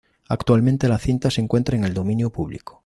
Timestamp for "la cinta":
0.89-1.29